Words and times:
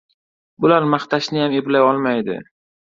—Bular 0.65 0.89
maqtashniyam 0.95 1.57
eplay 1.61 1.87
olmaydi! 1.93 2.45